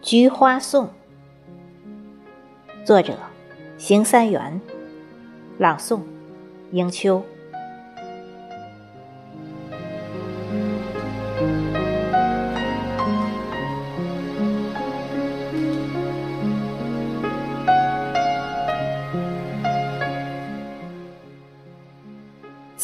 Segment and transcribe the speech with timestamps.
[0.02, 0.86] 《菊花颂》
[2.84, 3.16] 作者：
[3.78, 4.60] 邢三元，
[5.58, 6.00] 朗诵：
[6.72, 7.22] 迎秋。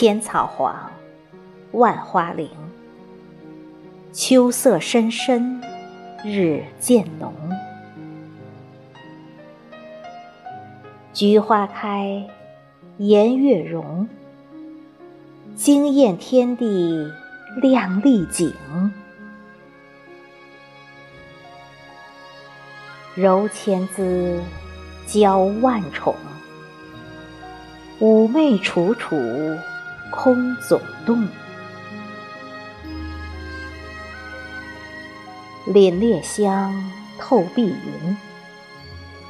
[0.00, 0.92] 千草黄，
[1.72, 2.48] 万花零，
[4.12, 5.60] 秋色深深。
[6.24, 7.34] 日渐浓，
[11.12, 12.24] 菊花开，
[12.98, 14.08] 颜月容，
[15.56, 17.12] 惊艳天地
[17.60, 18.54] 亮丽景。
[23.16, 24.40] 柔千姿，
[25.08, 26.14] 娇万宠，
[27.98, 29.16] 妩媚楚楚，
[30.10, 31.26] 空总动。
[35.66, 36.72] 凛冽香
[37.18, 38.16] 透碧云，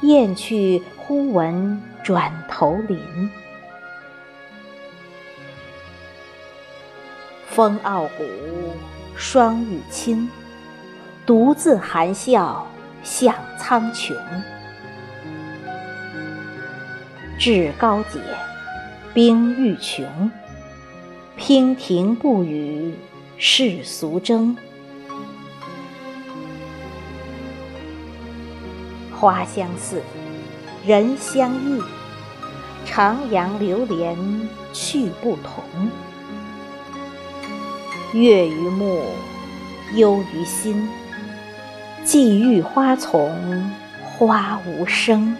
[0.01, 3.29] 雁去忽闻转头林。
[7.47, 8.23] 风傲骨，
[9.15, 10.29] 霜雨侵，
[11.25, 12.65] 独自含笑
[13.03, 14.15] 向苍穹。
[17.37, 18.21] 志高洁，
[19.13, 20.31] 冰欲穷，
[21.39, 22.93] 娉婷不与
[23.37, 24.55] 世俗争。
[29.15, 30.03] 花相似，
[30.85, 31.81] 人相异，
[32.85, 34.17] 徜徉流连
[34.73, 35.63] 去不同。
[38.13, 39.01] 月于目，
[39.95, 40.89] 忧于心，
[42.03, 43.71] 寄遇花丛
[44.03, 45.35] 花无声。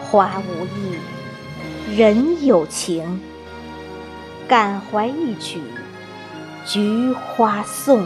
[0.00, 0.96] 花无意，
[1.94, 3.20] 人有情，
[4.48, 5.60] 感怀一曲
[6.72, 8.00] 《菊花颂》。